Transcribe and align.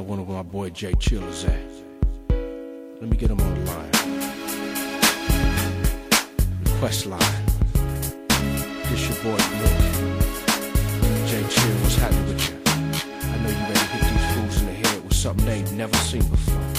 I 0.00 0.02
wonder 0.02 0.24
where 0.24 0.38
my 0.38 0.42
boy 0.42 0.70
J-Chill 0.70 1.22
is 1.24 1.44
at. 1.44 1.60
Let 2.30 3.10
me 3.10 3.18
get 3.18 3.30
him 3.30 3.38
on 3.38 3.54
the 3.54 3.60
line. 3.70 3.90
Request 6.64 7.04
line. 7.04 7.44
This 8.88 9.06
your 9.10 9.18
boy 9.22 9.36
Blue. 9.36 9.76
J-Chill, 11.26 11.76
what's 11.82 11.96
happening 11.96 12.28
with 12.28 12.48
you? 12.48 12.56
I 12.64 13.36
know 13.42 13.50
you 13.50 13.56
ready 13.56 13.74
to 13.74 13.84
hit 13.92 14.04
these 14.10 14.26
fools 14.32 14.60
in 14.62 14.66
the 14.68 14.72
head 14.72 15.04
with 15.04 15.12
something 15.12 15.44
they 15.44 15.58
ain't 15.58 15.72
never 15.72 15.96
seen 15.98 16.26
before. 16.28 16.69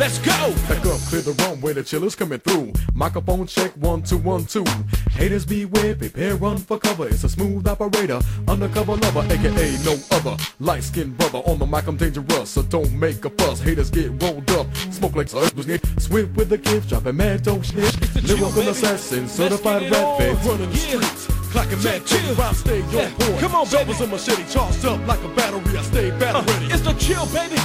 Let's 0.00 0.18
go! 0.20 0.54
Back 0.66 0.86
up, 0.86 0.98
clear 1.10 1.20
the 1.20 1.34
runway, 1.44 1.74
the 1.74 1.82
chillers 1.82 2.14
coming 2.14 2.38
through. 2.38 2.72
Microphone 2.94 3.46
check, 3.46 3.70
one, 3.76 4.02
two, 4.02 4.16
one, 4.16 4.46
two. 4.46 4.64
Haters 5.10 5.44
beware, 5.44 5.94
prepare, 5.94 6.36
run 6.36 6.56
for 6.56 6.78
cover. 6.78 7.06
It's 7.06 7.22
a 7.24 7.28
smooth 7.28 7.68
operator, 7.68 8.18
undercover 8.48 8.96
lover, 8.96 9.26
aka 9.30 9.76
no 9.84 9.98
other. 10.12 10.42
Light 10.58 10.84
skinned 10.84 11.18
brother, 11.18 11.40
on 11.40 11.58
the 11.58 11.66
mic 11.66 11.86
I'm 11.86 11.98
dangerous, 11.98 12.48
so 12.48 12.62
don't 12.62 12.90
make 12.98 13.22
a 13.26 13.28
fuss. 13.28 13.60
Haters 13.60 13.90
get 13.90 14.10
rolled 14.22 14.50
up, 14.52 14.74
smoke 14.90 15.16
like 15.16 15.34
us. 15.34 15.52
Swift 15.98 16.34
with 16.34 16.48
the 16.48 16.56
gift, 16.56 16.88
dropping 16.88 17.18
mad 17.18 17.42
dope 17.42 17.62
shit. 17.62 18.24
Lyrical 18.24 18.70
assassin, 18.70 19.28
certified 19.28 19.90
rat 19.90 20.16
face. 20.16 20.46
Running 20.46 20.70
the 20.70 20.76
streets, 20.78 21.26
clocking 21.52 21.82
mad 21.84 22.06
chill. 22.06 22.34
Rhyme 22.34 22.54
stay 22.54 22.82
on 22.82 22.90
Yeah. 22.90 23.10
point. 23.18 23.38
Come 23.40 23.54
on. 23.54 23.66
Shovels 23.66 24.00
in 24.00 24.10
machete, 24.10 24.44
charged 24.50 24.84
up 24.84 25.00
like 25.06 25.22
a 25.24 25.28
battery. 25.34 25.76
I 25.78 25.82
stay 25.82 26.10
battle 26.10 26.42
uh, 26.42 26.44
ready. 26.52 26.66
It's 26.66 26.82
the 26.82 26.94
chill, 26.94 27.26
baby. 27.26 27.56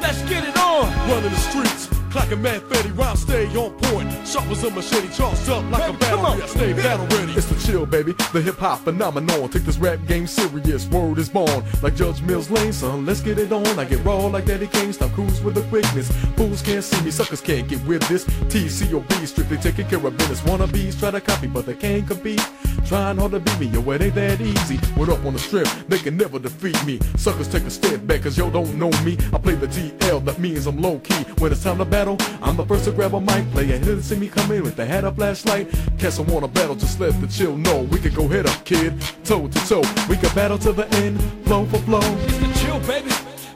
Let's 0.00 0.22
get 0.28 0.44
it 0.44 0.56
on. 0.58 0.86
Running 1.08 1.30
the 1.30 1.36
streets, 1.48 1.88
clocking 2.10 2.40
mad 2.40 2.62
fatty, 2.62 2.90
rhyme 2.90 3.16
stay 3.16 3.46
on 3.56 3.70
point. 3.78 4.10
Sharpers 4.26 4.62
a 4.64 4.70
machete, 4.70 5.08
charged 5.14 5.48
up 5.48 5.64
like 5.70 5.98
Baby, 6.00 6.12
a 6.12 6.16
on. 6.16 6.42
I 6.42 6.46
stay 6.46 6.72
battle 6.72 7.06
ready. 7.06 7.32
It's 7.32 7.46
the 7.46 7.66
chill, 7.66 7.86
baby, 7.86 8.12
the 8.32 8.40
hip 8.42 8.58
hop 8.58 8.80
phenomenon. 8.80 9.48
Take 9.48 9.62
this 9.62 9.78
rap 9.78 9.98
game 10.06 10.26
serious, 10.26 10.86
word 10.88 11.18
is 11.18 11.28
born. 11.28 11.64
Like 11.82 11.94
Judge 11.94 12.20
Mills 12.22 12.50
Lane, 12.50 12.72
son, 12.72 13.06
let's 13.06 13.20
get 13.20 13.38
it 13.38 13.52
on. 13.52 13.78
I 13.78 13.84
get 13.84 14.04
raw 14.04 14.26
like 14.26 14.44
Daddy 14.44 14.66
Kane, 14.66 14.92
stop 14.92 15.12
cruise 15.12 15.40
with 15.42 15.54
the 15.54 15.62
quickness. 15.62 16.10
Fools 16.36 16.62
can't 16.62 16.84
see 16.84 17.00
me, 17.04 17.10
suckers 17.10 17.40
can't 17.40 17.68
get 17.68 17.84
with 17.86 18.06
this. 18.08 18.24
TCOB, 18.24 19.26
strictly 19.26 19.56
taking 19.58 19.86
care 19.86 20.04
of 20.04 20.16
business. 20.16 20.40
Wannabes 20.42 20.98
try 20.98 21.10
to 21.12 21.20
copy, 21.20 21.46
but 21.46 21.66
they 21.66 21.74
can't 21.74 22.06
compete. 22.06 22.44
Trying 22.86 23.18
hard 23.18 23.32
to 23.32 23.40
beat 23.40 23.60
me, 23.60 23.66
yo, 23.66 23.88
it 23.92 24.02
ain't 24.02 24.14
that 24.16 24.40
easy. 24.40 24.76
What 24.96 25.08
up 25.08 25.24
on 25.24 25.34
the 25.34 25.38
strip, 25.38 25.68
they 25.86 25.98
can 25.98 26.16
never 26.16 26.38
defeat 26.40 26.84
me. 26.84 26.98
Suckers 27.16 27.46
take 27.46 27.62
a 27.62 27.70
step 27.70 28.04
back, 28.06 28.22
cause 28.22 28.36
yo 28.36 28.50
don't 28.50 28.74
know 28.74 28.90
me. 29.04 29.16
I 29.32 29.38
play 29.38 29.54
the 29.54 29.68
DL, 29.68 30.24
that 30.24 30.40
means 30.40 30.66
I'm 30.66 30.80
low 30.80 30.98
key. 30.98 31.22
When 31.38 31.52
it's 31.52 31.62
time 31.62 31.78
to 31.78 31.84
battle, 31.84 31.99
I'm 32.08 32.56
the 32.56 32.64
first 32.66 32.86
to 32.86 32.92
grab 32.92 33.14
a 33.14 33.20
mic. 33.20 33.50
Play 33.52 33.64
a 33.64 33.76
hit 33.76 33.88
and 33.88 34.02
see 34.02 34.16
me 34.16 34.28
come 34.28 34.50
in 34.52 34.62
with 34.62 34.74
the 34.74 34.86
hat 34.86 35.04
a 35.04 35.12
flashlight. 35.12 35.68
Cats 35.98 36.16
don't 36.16 36.28
wanna 36.28 36.48
battle, 36.48 36.74
just 36.74 36.98
let 36.98 37.18
the 37.20 37.26
chill 37.26 37.56
know. 37.56 37.82
We 37.90 37.98
can 37.98 38.14
go 38.14 38.26
head 38.26 38.46
up, 38.46 38.64
kid, 38.64 38.94
toe 39.22 39.48
to 39.48 39.68
toe. 39.68 39.82
We 40.08 40.16
can 40.16 40.34
battle 40.34 40.56
to 40.60 40.72
the 40.72 40.88
end, 40.96 41.20
flow 41.44 41.66
for 41.66 41.78
flow. 41.80 42.00
It's 42.00 42.38
the 42.38 42.64
chill, 42.64 42.80
baby. 42.80 43.10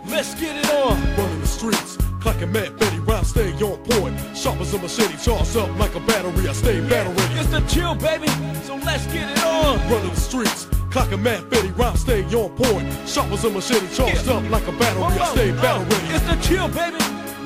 Let's 0.06 0.34
get 0.34 0.56
it 0.56 0.70
on. 0.75 1.00
Running 1.17 1.41
the 1.41 1.47
streets, 1.47 1.97
clocking 2.20 2.53
mad 2.53 2.78
Betty, 2.78 2.98
rhyme 2.98 3.25
stay 3.25 3.50
on 3.55 3.78
point. 3.84 4.15
Sharp 4.37 4.61
as 4.61 4.75
a 4.75 4.78
machete, 4.78 5.17
charged 5.25 5.56
up 5.56 5.78
like 5.78 5.95
a 5.95 6.00
battery. 6.00 6.47
I 6.47 6.53
stay 6.53 6.81
battle 6.87 7.15
ready. 7.15 7.34
It's 7.41 7.48
the 7.48 7.61
chill, 7.62 7.95
baby. 7.95 8.28
So 8.65 8.77
let's 8.77 9.06
get 9.06 9.31
it 9.31 9.42
on. 9.42 9.78
Running 9.91 10.11
the 10.11 10.20
streets, 10.20 10.67
clocking 10.92 11.22
mad 11.22 11.48
Betty, 11.48 11.69
rhyme 11.69 11.97
stay 11.97 12.22
on 12.25 12.50
point. 12.56 12.92
Sharp 13.09 13.33
as 13.33 13.45
a 13.45 13.50
machete, 13.50 13.89
charged 13.95 14.27
Yeah. 14.27 14.34
up 14.34 14.50
like 14.50 14.67
a 14.69 14.72
battery. 14.72 15.03
I 15.03 15.33
stay 15.33 15.50
battle 15.53 15.84
ready. 15.87 16.15
It's 16.15 16.27
the 16.27 16.37
chill, 16.47 16.69
baby. 16.69 16.98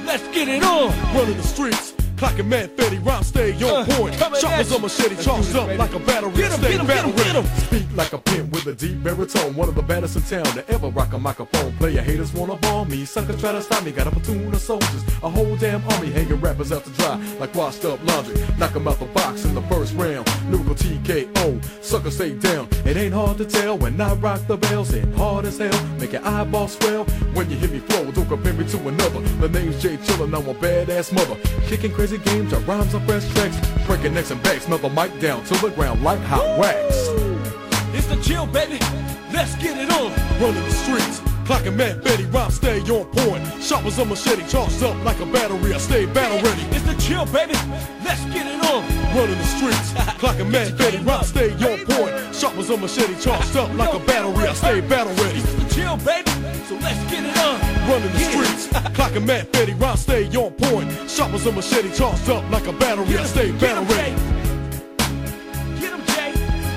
Let's 0.09 0.27
get 0.29 0.49
it 0.49 0.65
on. 0.65 0.89
Running 1.15 1.37
the 1.37 1.43
streets, 1.43 1.93
clocking 2.19 2.47
man, 2.49 2.71
Betty, 2.77 2.99
rhyme 2.99 3.23
stay 3.23 3.53
on 3.65 3.83
Uh, 3.89 3.97
point. 3.97 4.15
Sharp 4.15 4.35
at 4.35 4.61
as 4.61 4.73
a 4.73 4.79
machete, 4.79 5.17
charged 5.23 5.55
up 5.57 5.69
like 5.79 5.95
a 5.95 5.99
battery. 6.01 6.33
Get 6.33 6.53
stay 6.53 6.77
get 6.77 6.87
battle 6.87 6.87
get 6.87 7.05
'em, 7.05 7.11
ready. 7.17 7.23
get 7.25 7.37
'em. 7.37 7.47
Speak 7.67 7.87
like 7.97 8.13
a 8.13 8.19
pimp 8.19 8.51
with 8.53 8.67
a 8.67 8.75
deep 8.75 9.03
baritone. 9.03 9.55
One 9.55 9.69
of 9.69 9.75
the 9.75 9.83
baddest 9.83 10.17
in 10.17 10.23
town 10.23 10.45
to 10.55 10.69
ever 10.71 10.89
rock 10.89 11.13
a 11.13 11.19
microphone. 11.19 11.73
Player 11.79 12.03
haters 12.03 12.33
wanna 12.35 12.57
bomb 12.57 12.89
me. 12.89 13.05
Suckers 13.05 13.41
try 13.41 13.53
to 13.53 13.63
stop 13.63 13.85
me. 13.85 13.93
Got 13.93 14.09
a 14.09 14.11
platoon 14.11 14.53
of 14.53 14.61
soldiers. 14.61 15.03
A 15.23 15.29
whole 15.31 15.57
damn 15.57 15.83
army 15.93 16.11
hanging 16.11 16.41
rappers 16.41 16.73
out 16.73 16.85
to 16.85 16.91
dry. 16.91 17.19
Like 17.41 17.55
washed 17.55 17.85
up 17.85 17.99
laundry. 18.07 18.37
Knock 18.59 18.75
'em 18.75 18.89
out 18.89 18.99
the 18.99 19.07
box 19.07 19.45
in 19.45 19.55
the 19.55 19.63
first 19.63 19.95
round. 19.95 20.29
Lyrical 20.51 20.75
TKO. 20.75 21.61
sucker 21.83 22.11
stay 22.11 22.33
down. 22.35 22.69
It 22.85 22.97
ain't 22.97 23.15
hard 23.15 23.39
to 23.39 23.45
tell 23.45 23.79
when 23.79 24.01
I 24.01 24.13
rock 24.15 24.41
the 24.47 24.57
bells. 24.57 24.93
And 24.93 25.15
hard 25.17 25.45
as 25.47 25.59
hell. 25.59 25.79
Make 26.01 26.13
your 26.13 26.25
eyeballs 26.27 26.73
swell. 26.79 27.05
When 27.35 27.49
you 27.51 27.57
hear 27.57 27.71
me 27.71 27.79
flow, 27.81 28.11
don't 28.11 28.29
compare 28.29 28.53
me 28.55 28.65
to 28.69 28.79
another. 28.89 29.21
The 29.41 29.49
name's 29.49 29.81
Jay 29.83 29.97
Chillin'. 29.99 30.35
I'm 30.37 30.49
a 30.49 30.55
badass 30.55 31.13
mother. 31.13 31.37
Kicking 31.69 31.93
crazy 31.93 32.08
games. 32.17 32.55
I 32.55 32.59
rhymes 32.61 32.95
on 32.95 33.05
fresh 33.07 33.29
tracks. 33.35 33.57
Breaking 33.87 34.15
necks 34.15 34.31
and 34.31 34.43
backs. 34.43 34.67
Melt 34.69 34.81
the 34.81 34.89
mic 34.89 35.21
down 35.21 35.45
to 35.45 35.55
the 35.57 35.69
ground 35.71 36.03
like 36.03 36.21
hot 36.21 36.59
wax. 36.59 37.09
It's 37.93 38.07
the 38.07 38.17
chill, 38.23 38.47
baby. 38.47 38.79
Let's 39.33 39.55
get 39.57 39.77
it 39.77 39.93
on. 39.93 40.11
running 40.41 40.65
the 40.65 40.71
streets. 40.71 41.21
Clocking 41.49 41.77
mad 41.77 42.03
Betty, 42.05 42.25
rhyme 42.27 42.51
stay 42.51 42.81
on 42.81 43.07
point. 43.07 43.43
Sharp 43.63 43.85
as 43.87 43.99
a 43.99 44.05
machete, 44.05 44.47
charged 44.49 44.83
up 44.83 44.97
like 45.05 45.19
a 45.21 45.27
battery. 45.27 45.75
I 45.75 45.79
stay 45.79 46.07
battle 46.07 46.41
ready. 46.43 46.63
It's 46.77 46.85
the 46.85 46.95
chill, 47.01 47.25
baby. 47.27 47.55
Let's 48.05 48.25
get 48.27 48.47
it 48.47 48.63
on. 48.69 48.85
Running 49.17 49.39
the 49.39 49.45
streets, 49.45 49.93
clocking 50.21 50.51
mad 50.51 50.77
Betty, 50.77 50.99
rhyme 50.99 51.25
stay 51.25 51.53
on 51.53 51.85
point. 51.87 52.08
Sharp 52.39 52.57
as 52.57 52.71
a 52.71 52.77
machete, 52.77 53.19
charged 53.21 53.57
up 53.57 53.73
like 53.75 53.93
a 53.93 53.99
battery. 53.99 54.47
I 54.47 54.53
stay 54.55 54.81
battle 54.81 55.13
ready. 55.25 55.39
It's 55.41 55.55
the 55.55 55.75
chill, 55.75 55.97
baby. 55.97 56.31
So 56.69 56.77
let's 56.77 57.11
get 57.11 57.25
it 57.25 57.37
on. 57.39 57.59
Running 57.91 58.13
the 58.13 58.19
streets, 58.21 58.67
clocking 58.97 59.27
mad 59.27 59.51
Betty, 59.51 59.75
rhyme 59.75 59.97
stay 59.97 60.27
on 60.37 60.53
point. 60.53 60.89
Sharp 61.11 61.33
as 61.33 61.47
a 61.47 61.53
machete, 61.53 61.93
charged 61.93 62.31
up 62.31 62.49
like 62.51 62.69
a 62.69 62.73
battery. 62.73 63.19
I 63.19 63.25
stay 63.25 63.51
battle 63.53 63.85
ready. 63.87 64.13
Get 65.81 65.93
him, 65.93 66.05
Jay. 66.07 66.33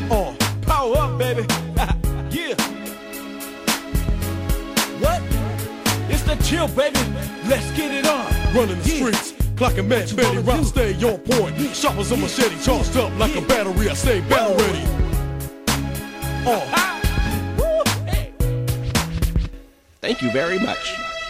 Uh, 0.10 0.34
Power 0.66 0.98
up, 0.98 1.20
baby. 1.20 1.42
yeah. 2.32 2.56
What? 5.00 5.22
It's 6.10 6.24
the 6.24 6.36
chill, 6.44 6.68
baby. 6.70 7.00
Let's 7.48 7.70
get 7.78 7.94
it 7.94 8.08
on. 8.08 8.26
running 8.56 8.80
the 8.82 8.90
Yeah. 8.90 9.12
streets. 9.12 9.34
Clocking 9.56 9.84
you 9.84 9.90
Betty, 9.90 10.16
do? 10.16 10.64
stay 10.64 10.94
on 11.04 11.20
point. 11.20 11.76
Sharp 11.76 11.98
as 11.98 12.12
a 12.12 12.18
machete, 12.18 12.56
charged 12.64 12.98
up 12.98 13.12
like 13.20 13.36
a 13.36 13.42
battery. 13.42 13.90
I 13.90 13.94
stay 13.94 14.22
battle 14.22 14.56
ready. 14.58 15.01
Hey. 16.44 18.34
Thank 20.02 20.24
you 20.24 20.32
very 20.32 20.58
much. 20.58 21.21